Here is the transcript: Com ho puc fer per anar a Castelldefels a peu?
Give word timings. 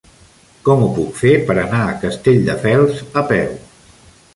Com 0.69 0.85
ho 0.85 0.87
puc 0.95 1.11
fer 1.19 1.35
per 1.51 1.57
anar 1.67 1.85
a 1.91 1.95
Castelldefels 2.07 3.07
a 3.23 3.29
peu? 3.35 3.59